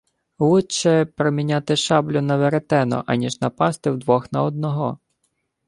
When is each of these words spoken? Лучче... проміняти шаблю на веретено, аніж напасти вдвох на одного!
Лучче... 0.39 1.05
проміняти 1.05 1.75
шаблю 1.75 2.21
на 2.21 2.37
веретено, 2.37 3.03
аніж 3.07 3.41
напасти 3.41 3.91
вдвох 3.91 4.31
на 4.31 4.43
одного! 4.43 4.99